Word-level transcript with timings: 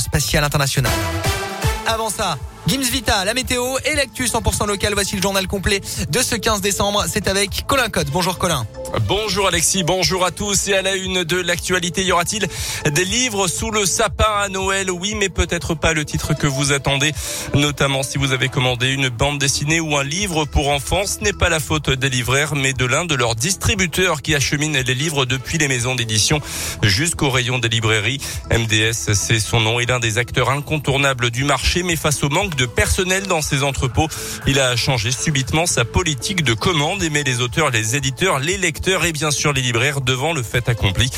spatiale 0.00 0.42
internationale. 0.42 0.90
Avant 1.86 2.10
ça, 2.10 2.36
Gims 2.66 2.82
Vita, 2.82 3.24
la 3.24 3.34
météo 3.34 3.64
et 3.84 3.94
l'actu 3.94 4.24
100% 4.24 4.66
local. 4.66 4.92
Voici 4.94 5.16
le 5.16 5.22
journal 5.22 5.46
complet 5.46 5.80
de 6.08 6.20
ce 6.20 6.34
15 6.34 6.60
décembre. 6.60 7.04
C'est 7.08 7.26
avec 7.28 7.66
Colin 7.66 7.88
Cotte. 7.88 8.10
Bonjour 8.10 8.38
Colin. 8.38 8.66
Bonjour 9.06 9.46
Alexis, 9.46 9.84
bonjour 9.84 10.24
à 10.24 10.30
tous. 10.30 10.68
Et 10.68 10.74
à 10.74 10.82
la 10.82 10.96
une 10.96 11.24
de 11.24 11.36
l'actualité, 11.36 12.02
y 12.02 12.12
aura-t-il 12.12 12.48
des 12.92 13.04
livres 13.04 13.46
sous 13.46 13.70
le 13.70 13.86
sapin 13.86 14.32
à 14.42 14.48
Noël? 14.48 14.90
Oui, 14.90 15.14
mais 15.16 15.28
peut-être 15.28 15.74
pas 15.74 15.92
le 15.92 16.04
titre 16.04 16.34
que 16.34 16.46
vous 16.46 16.72
attendez. 16.72 17.12
Notamment 17.54 18.02
si 18.02 18.18
vous 18.18 18.32
avez 18.32 18.48
commandé 18.48 18.90
une 18.90 19.08
bande 19.08 19.38
dessinée 19.38 19.80
ou 19.80 19.96
un 19.96 20.04
livre 20.04 20.44
pour 20.44 20.68
enfants. 20.70 21.06
Ce 21.06 21.20
n'est 21.24 21.32
pas 21.32 21.48
la 21.48 21.60
faute 21.60 21.90
des 21.90 22.10
libraires, 22.10 22.54
mais 22.54 22.72
de 22.72 22.84
l'un 22.84 23.04
de 23.04 23.14
leurs 23.14 23.36
distributeurs 23.36 24.22
qui 24.22 24.34
achemine 24.34 24.76
les 24.76 24.94
livres 24.94 25.24
depuis 25.24 25.58
les 25.58 25.68
maisons 25.68 25.94
d'édition 25.94 26.40
jusqu'au 26.82 27.30
rayon 27.30 27.58
des 27.58 27.68
librairies. 27.68 28.20
MDS, 28.50 29.14
c'est 29.14 29.40
son 29.40 29.60
nom. 29.60 29.80
Est 29.80 29.86
l'un 29.86 30.00
des 30.00 30.18
acteurs 30.18 30.50
incontournables 30.50 31.30
du 31.30 31.44
marché, 31.44 31.82
mais 31.82 31.96
face 31.96 32.22
au 32.22 32.28
manque 32.28 32.49
de 32.56 32.66
personnel 32.66 33.26
dans 33.26 33.42
ses 33.42 33.62
entrepôts, 33.62 34.08
il 34.46 34.60
a 34.60 34.76
changé 34.76 35.10
subitement 35.10 35.66
sa 35.66 35.84
politique 35.84 36.44
de 36.44 36.54
commande 36.54 37.02
et 37.02 37.10
met 37.10 37.22
les 37.22 37.40
auteurs, 37.40 37.70
les 37.70 37.96
éditeurs, 37.96 38.38
les 38.38 38.56
lecteurs 38.56 39.04
et 39.04 39.12
bien 39.12 39.30
sûr 39.30 39.52
les 39.52 39.62
libraires 39.62 40.00
devant 40.00 40.32
le 40.32 40.42
fait 40.42 40.68
accompli. 40.68 41.10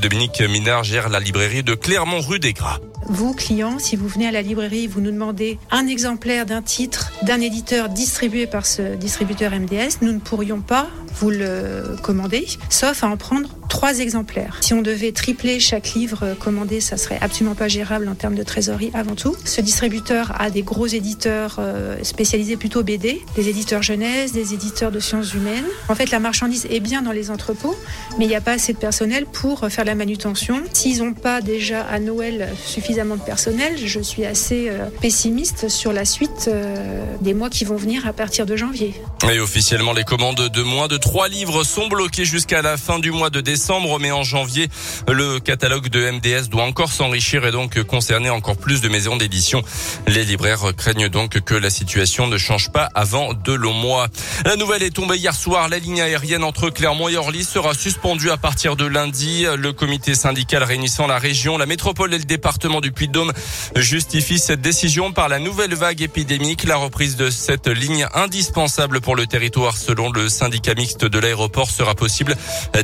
Dominique 0.00 0.40
Minard 0.40 0.84
gère 0.84 1.08
la 1.08 1.20
librairie 1.20 1.62
de 1.62 1.74
Clermont 1.74 2.20
rue 2.20 2.38
des 2.38 2.52
Gras. 2.52 2.78
Vous, 3.08 3.34
clients, 3.34 3.78
si 3.78 3.94
vous 3.94 4.08
venez 4.08 4.26
à 4.26 4.32
la 4.32 4.42
librairie, 4.42 4.88
vous 4.88 5.00
nous 5.00 5.12
demandez 5.12 5.58
un 5.70 5.86
exemplaire 5.86 6.44
d'un 6.44 6.62
titre 6.62 7.12
d'un 7.22 7.40
éditeur 7.40 7.88
distribué 7.88 8.46
par 8.46 8.66
ce 8.66 8.96
distributeur 8.96 9.52
MDS, 9.52 9.98
nous 10.02 10.12
ne 10.12 10.18
pourrions 10.18 10.60
pas 10.60 10.88
vous 11.18 11.30
le 11.30 11.96
commander, 12.02 12.46
sauf 12.70 13.04
à 13.04 13.08
en 13.08 13.16
prendre 13.16 13.48
trois 13.68 13.98
exemplaires. 13.98 14.58
Si 14.60 14.74
on 14.74 14.82
devait 14.82 15.12
tripler 15.12 15.60
chaque 15.60 15.94
livre 15.94 16.34
commandé, 16.38 16.80
ça 16.80 16.96
serait 16.96 17.18
absolument 17.20 17.54
pas 17.54 17.68
gérable 17.68 18.08
en 18.08 18.14
termes 18.14 18.34
de 18.34 18.42
trésorerie 18.42 18.90
avant 18.94 19.14
tout. 19.14 19.36
Ce 19.44 19.60
distributeur 19.60 20.32
a 20.40 20.50
des 20.50 20.62
gros 20.62 20.86
éditeurs 20.86 21.56
euh, 21.58 21.96
spécialisés 22.02 22.56
plutôt 22.56 22.82
BD, 22.82 23.22
des 23.34 23.48
éditeurs 23.48 23.82
jeunesse, 23.82 24.32
des 24.32 24.54
éditeurs 24.54 24.92
de 24.92 25.00
sciences 25.00 25.34
humaines. 25.34 25.64
En 25.88 25.94
fait, 25.94 26.10
la 26.10 26.20
marchandise 26.20 26.66
est 26.70 26.80
bien 26.80 27.02
dans 27.02 27.12
les 27.12 27.30
entrepôts, 27.30 27.76
mais 28.18 28.24
il 28.24 28.28
n'y 28.28 28.36
a 28.36 28.40
pas 28.40 28.52
assez 28.52 28.72
de 28.72 28.78
personnel 28.78 29.26
pour 29.26 29.66
faire 29.68 29.84
la 29.84 29.94
manutention. 29.94 30.62
S'ils 30.72 30.98
n'ont 30.98 31.14
pas 31.14 31.40
déjà 31.40 31.82
à 31.82 31.98
Noël 31.98 32.48
suffisamment 32.64 33.16
de 33.16 33.22
personnel, 33.22 33.74
je 33.84 34.00
suis 34.00 34.24
assez 34.24 34.68
euh, 34.68 34.86
pessimiste 35.00 35.68
sur 35.68 35.92
la 35.92 36.04
suite 36.04 36.48
euh, 36.48 37.04
des 37.20 37.34
mois 37.34 37.50
qui 37.50 37.64
vont 37.64 37.76
venir 37.76 38.06
à 38.06 38.12
partir 38.12 38.46
de 38.46 38.56
janvier. 38.56 38.94
Et 39.30 39.40
officiellement, 39.40 39.92
les 39.92 40.04
commandes 40.04 40.48
de 40.48 40.62
moins 40.62 40.88
de 40.88 40.96
trois 41.06 41.28
livres 41.28 41.62
sont 41.62 41.86
bloquées 41.86 42.24
jusqu'à 42.24 42.62
la 42.62 42.76
fin 42.76 42.98
du 42.98 43.12
mois 43.12 43.30
de 43.30 43.40
décembre, 43.40 44.00
mais 44.00 44.10
en 44.10 44.24
janvier, 44.24 44.68
le 45.06 45.38
catalogue 45.38 45.88
de 45.88 46.10
MDS 46.10 46.48
doit 46.48 46.64
encore 46.64 46.90
s'enrichir 46.90 47.46
et 47.46 47.52
donc 47.52 47.80
concerner 47.84 48.28
encore 48.28 48.56
plus 48.56 48.80
de 48.80 48.88
maisons 48.88 49.16
d'édition. 49.16 49.62
Les 50.08 50.24
libraires 50.24 50.72
craignent 50.76 51.08
donc 51.08 51.38
que 51.42 51.54
la 51.54 51.70
situation 51.70 52.26
ne 52.26 52.36
change 52.36 52.72
pas 52.72 52.90
avant 52.96 53.34
de 53.34 53.52
longs 53.52 53.72
mois. 53.72 54.08
La 54.44 54.56
nouvelle 54.56 54.82
est 54.82 54.90
tombée 54.90 55.16
hier 55.16 55.36
soir. 55.36 55.68
La 55.68 55.78
ligne 55.78 56.00
aérienne 56.00 56.42
entre 56.42 56.70
Clermont 56.70 57.08
et 57.08 57.16
Orly 57.16 57.44
sera 57.44 57.72
suspendue 57.72 58.30
à 58.32 58.36
partir 58.36 58.74
de 58.74 58.84
lundi. 58.84 59.46
Le 59.56 59.72
comité 59.72 60.16
syndical 60.16 60.64
réunissant 60.64 61.06
la 61.06 61.18
région, 61.18 61.56
la 61.56 61.66
métropole 61.66 62.14
et 62.14 62.18
le 62.18 62.24
département 62.24 62.80
du 62.80 62.90
Puy-de-Dôme 62.90 63.32
justifie 63.76 64.40
cette 64.40 64.60
décision 64.60 65.12
par 65.12 65.28
la 65.28 65.38
nouvelle 65.38 65.76
vague 65.76 66.02
épidémique. 66.02 66.64
La 66.64 66.76
reprise 66.76 67.14
de 67.14 67.30
cette 67.30 67.68
ligne 67.68 68.08
indispensable 68.12 69.00
pour 69.00 69.14
le 69.14 69.28
territoire 69.28 69.76
selon 69.76 70.10
le 70.10 70.28
syndicat 70.28 70.74
mixte 70.74 70.95
de 71.04 71.18
l'aéroport 71.18 71.70
sera 71.70 71.94
possible 71.94 72.36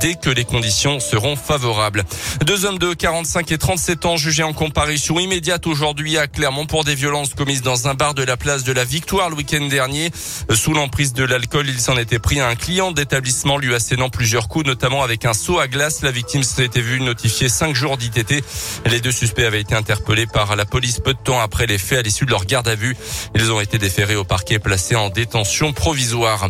dès 0.00 0.14
que 0.14 0.30
les 0.30 0.44
conditions 0.44 1.00
seront 1.00 1.36
favorables. 1.36 2.04
Deux 2.44 2.64
hommes 2.64 2.78
de 2.78 2.94
45 2.94 3.50
et 3.52 3.58
37 3.58 4.06
ans 4.06 4.16
jugés 4.16 4.42
en 4.42 4.52
comparution 4.52 5.18
immédiate 5.18 5.66
aujourd'hui 5.66 6.18
à 6.18 6.26
Clermont 6.26 6.66
pour 6.66 6.84
des 6.84 6.94
violences 6.94 7.34
commises 7.34 7.62
dans 7.62 7.88
un 7.88 7.94
bar 7.94 8.14
de 8.14 8.22
la 8.22 8.36
place 8.36 8.64
de 8.64 8.72
la 8.72 8.84
Victoire 8.84 9.30
le 9.30 9.36
week-end 9.36 9.66
dernier. 9.66 10.10
Sous 10.54 10.72
l'emprise 10.72 11.12
de 11.12 11.24
l'alcool, 11.24 11.68
il 11.68 11.80
s'en 11.80 11.96
était 11.96 12.18
pris 12.18 12.40
à 12.40 12.48
un 12.48 12.54
client 12.54 12.92
d'établissement 12.92 13.58
lui 13.58 13.74
assénant 13.74 14.08
plusieurs 14.08 14.48
coups, 14.48 14.66
notamment 14.66 15.02
avec 15.02 15.24
un 15.24 15.34
seau 15.34 15.58
à 15.58 15.68
glace. 15.68 16.02
La 16.02 16.10
victime 16.10 16.42
s'était 16.42 16.80
vue 16.80 17.00
notifier 17.00 17.48
cinq 17.48 17.74
jours 17.74 17.96
d'ITT. 17.96 18.44
Les 18.86 19.00
deux 19.00 19.12
suspects 19.12 19.44
avaient 19.44 19.60
été 19.60 19.74
interpellés 19.74 20.26
par 20.26 20.54
la 20.56 20.64
police 20.64 21.00
peu 21.00 21.14
de 21.14 21.18
temps 21.18 21.40
après 21.40 21.66
les 21.66 21.78
faits 21.78 21.98
à 21.98 22.02
l'issue 22.02 22.26
de 22.26 22.30
leur 22.30 22.44
garde 22.44 22.68
à 22.68 22.74
vue. 22.74 22.96
Ils 23.34 23.50
ont 23.52 23.60
été 23.60 23.78
déférés 23.78 24.16
au 24.16 24.24
parquet 24.24 24.58
placés 24.58 24.96
en 24.96 25.10
détention 25.10 25.72
provisoire. 25.72 26.48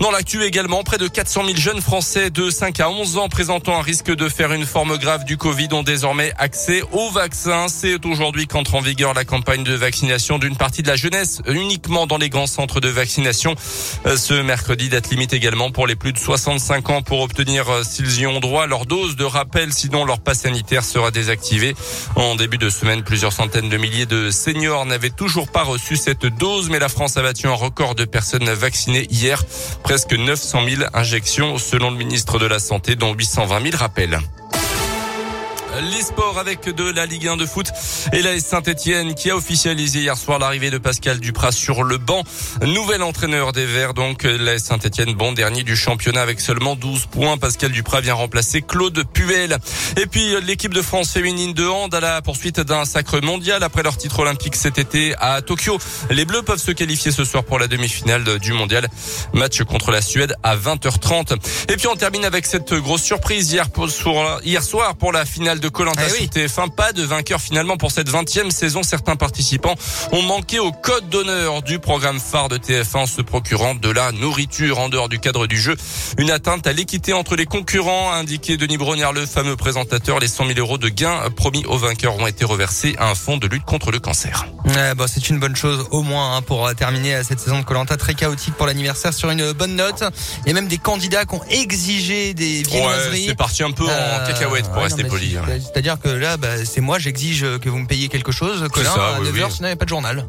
Dans 0.00 0.10
l'actu 0.10 0.42
également, 0.42 0.82
près 0.82 0.97
de 0.98 1.06
400 1.06 1.44
000 1.46 1.56
jeunes 1.56 1.80
Français 1.80 2.30
de 2.30 2.50
5 2.50 2.80
à 2.80 2.90
11 2.90 3.18
ans 3.18 3.28
présentant 3.28 3.78
un 3.78 3.82
risque 3.82 4.12
de 4.12 4.28
faire 4.28 4.52
une 4.52 4.66
forme 4.66 4.98
grave 4.98 5.24
du 5.24 5.36
Covid 5.36 5.68
ont 5.72 5.84
désormais 5.84 6.32
accès 6.38 6.82
au 6.92 7.10
vaccin. 7.10 7.68
C'est 7.68 8.04
aujourd'hui 8.04 8.48
qu'entre 8.48 8.74
en 8.74 8.80
vigueur 8.80 9.14
la 9.14 9.24
campagne 9.24 9.62
de 9.62 9.74
vaccination 9.74 10.38
d'une 10.38 10.56
partie 10.56 10.82
de 10.82 10.88
la 10.88 10.96
jeunesse 10.96 11.40
uniquement 11.46 12.06
dans 12.08 12.18
les 12.18 12.28
grands 12.28 12.48
centres 12.48 12.80
de 12.80 12.88
vaccination. 12.88 13.54
Euh, 14.06 14.16
ce 14.16 14.34
mercredi, 14.34 14.88
date 14.88 15.10
limite 15.10 15.32
également 15.32 15.70
pour 15.70 15.86
les 15.86 15.94
plus 15.94 16.12
de 16.12 16.18
65 16.18 16.90
ans 16.90 17.02
pour 17.02 17.20
obtenir, 17.20 17.68
euh, 17.70 17.82
s'ils 17.84 18.20
y 18.20 18.26
ont 18.26 18.40
droit, 18.40 18.66
leur 18.66 18.84
dose 18.84 19.14
de 19.14 19.24
rappel, 19.24 19.72
sinon 19.72 20.04
leur 20.04 20.18
passe 20.18 20.40
sanitaire 20.40 20.84
sera 20.84 21.12
désactivé. 21.12 21.76
En 22.16 22.34
début 22.34 22.58
de 22.58 22.70
semaine, 22.70 23.04
plusieurs 23.04 23.32
centaines 23.32 23.68
de 23.68 23.76
milliers 23.76 24.06
de 24.06 24.30
seniors 24.30 24.84
n'avaient 24.84 25.10
toujours 25.10 25.48
pas 25.48 25.62
reçu 25.62 25.96
cette 25.96 26.26
dose, 26.26 26.70
mais 26.70 26.80
la 26.80 26.88
France 26.88 27.16
a 27.16 27.22
battu 27.22 27.46
un 27.46 27.52
record 27.52 27.94
de 27.94 28.04
personnes 28.04 28.50
vaccinées 28.50 29.06
hier, 29.10 29.44
presque 29.84 30.12
900 30.12 30.64
000 30.68 30.87
injections 30.94 31.58
selon 31.58 31.90
le 31.90 31.96
ministre 31.96 32.38
de 32.38 32.46
la 32.46 32.58
Santé, 32.58 32.96
dont 32.96 33.14
820 33.14 33.70
000 33.70 33.76
rappels. 33.76 34.18
Les 35.76 36.02
sports 36.02 36.38
avec 36.38 36.68
de 36.74 36.90
la 36.90 37.06
Ligue 37.06 37.28
1 37.28 37.36
de 37.36 37.46
foot 37.46 37.70
et 38.12 38.22
la 38.22 38.40
Saint-Etienne 38.40 39.14
qui 39.14 39.30
a 39.30 39.36
officialisé 39.36 40.00
hier 40.00 40.16
soir 40.16 40.38
l'arrivée 40.38 40.70
de 40.70 40.78
Pascal 40.78 41.20
Duprat 41.20 41.52
sur 41.52 41.84
le 41.84 41.98
banc. 41.98 42.24
Nouvel 42.62 43.02
entraîneur 43.02 43.52
des 43.52 43.66
Verts, 43.66 43.94
donc 43.94 44.24
la 44.24 44.58
Saint-Etienne, 44.58 45.12
bon 45.12 45.32
dernier 45.32 45.62
du 45.62 45.76
championnat 45.76 46.22
avec 46.22 46.40
seulement 46.40 46.74
12 46.74 47.06
points. 47.06 47.36
Pascal 47.36 47.70
Duprat 47.70 48.00
vient 48.00 48.14
remplacer 48.14 48.62
Claude 48.62 49.04
Puel. 49.12 49.58
Et 50.00 50.06
puis 50.06 50.34
l'équipe 50.42 50.74
de 50.74 50.82
France 50.82 51.12
féminine 51.12 51.52
de 51.52 51.66
hand 51.66 51.94
à 51.94 52.00
la 52.00 52.22
poursuite 52.22 52.60
d'un 52.60 52.84
sacre 52.84 53.20
mondial 53.20 53.62
après 53.62 53.82
leur 53.82 53.96
titre 53.96 54.20
olympique 54.20 54.56
cet 54.56 54.78
été 54.78 55.14
à 55.18 55.42
Tokyo. 55.42 55.78
Les 56.10 56.24
Bleus 56.24 56.42
peuvent 56.42 56.58
se 56.58 56.72
qualifier 56.72 57.12
ce 57.12 57.24
soir 57.24 57.44
pour 57.44 57.58
la 57.58 57.68
demi-finale 57.68 58.38
du 58.40 58.52
mondial. 58.52 58.88
Match 59.32 59.62
contre 59.62 59.92
la 59.92 60.00
Suède 60.00 60.34
à 60.42 60.56
20h30. 60.56 61.36
Et 61.70 61.76
puis 61.76 61.86
on 61.86 61.96
termine 61.96 62.24
avec 62.24 62.46
cette 62.46 62.74
grosse 62.74 63.02
surprise 63.02 63.52
hier, 63.52 63.66
hier 64.44 64.62
soir 64.64 64.96
pour 64.96 65.12
la 65.12 65.24
finale 65.24 65.57
de 65.60 65.68
de 65.68 65.72
Colanta 65.72 66.02
eh 66.08 66.12
oui. 66.12 66.30
TF1. 66.32 66.70
Pas 66.70 66.92
de 66.92 67.02
vainqueur 67.02 67.40
finalement 67.40 67.76
pour 67.76 67.92
cette 67.92 68.10
20e 68.10 68.50
saison. 68.50 68.82
Certains 68.82 69.16
participants 69.16 69.74
ont 70.12 70.22
manqué 70.22 70.58
au 70.58 70.72
code 70.72 71.08
d'honneur 71.10 71.62
du 71.62 71.78
programme 71.78 72.20
phare 72.20 72.48
de 72.48 72.56
TF1 72.56 73.06
se 73.06 73.20
procurant 73.20 73.74
de 73.74 73.90
la 73.90 74.12
nourriture 74.12 74.78
en 74.78 74.88
dehors 74.88 75.08
du 75.08 75.18
cadre 75.18 75.46
du 75.46 75.58
jeu. 75.58 75.76
Une 76.16 76.30
atteinte 76.30 76.66
à 76.66 76.72
l'équité 76.72 77.12
entre 77.12 77.36
les 77.36 77.44
concurrents, 77.44 78.10
a 78.10 78.16
indiqué 78.16 78.56
Denis 78.56 78.78
Brognard, 78.78 79.12
le 79.12 79.26
fameux 79.26 79.56
présentateur. 79.56 80.18
Les 80.20 80.28
100 80.28 80.46
000 80.46 80.58
euros 80.58 80.78
de 80.78 80.88
gains 80.88 81.20
promis 81.36 81.64
aux 81.66 81.78
vainqueurs 81.78 82.16
ont 82.18 82.26
été 82.26 82.44
reversés 82.44 82.96
à 82.98 83.10
un 83.10 83.14
fonds 83.14 83.36
de 83.36 83.46
lutte 83.46 83.64
contre 83.64 83.90
le 83.90 83.98
cancer. 83.98 84.46
bah, 84.96 85.06
c'est 85.06 85.28
une 85.28 85.38
bonne 85.38 85.56
chose 85.56 85.86
au 85.90 86.02
moins 86.02 86.36
hein, 86.36 86.42
pour 86.42 86.74
terminer 86.74 87.22
cette 87.24 87.40
saison 87.40 87.58
de 87.58 87.64
Colanta 87.64 87.96
très 87.96 88.14
chaotique 88.14 88.54
pour 88.54 88.66
l'anniversaire 88.66 89.12
sur 89.12 89.30
une 89.30 89.52
bonne 89.52 89.76
note. 89.76 90.02
Il 90.44 90.48
y 90.48 90.50
a 90.50 90.54
même 90.54 90.68
des 90.68 90.78
candidats 90.78 91.24
qui 91.24 91.34
ont 91.34 91.44
exigé 91.50 92.34
des 92.34 92.62
viennoiseries. 92.62 93.20
Ouais, 93.20 93.28
c'est 93.28 93.34
parti 93.34 93.62
un 93.62 93.70
peu 93.70 93.84
en 93.84 93.90
euh, 93.90 94.26
cacahuète 94.26 94.68
pour 94.72 94.82
rester 94.82 95.04
poli. 95.04 95.36
C'est-à-dire 95.60 95.98
que 96.00 96.08
là, 96.08 96.36
bah, 96.36 96.64
c'est 96.64 96.80
moi, 96.80 96.98
j'exige 96.98 97.44
que 97.60 97.68
vous 97.68 97.78
me 97.78 97.86
payiez 97.86 98.08
quelque 98.08 98.32
chose, 98.32 98.66
que 98.72 98.80
là, 98.80 98.92
à 98.92 99.20
9h, 99.20 99.50
sinon 99.50 99.68
il 99.68 99.70
n'y 99.70 99.72
a 99.72 99.76
pas 99.76 99.84
de 99.84 99.90
journal. 99.90 100.26